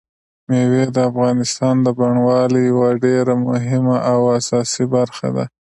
[0.49, 5.45] مېوې د افغانستان د بڼوالۍ یوه ډېره مهمه او اساسي برخه ده.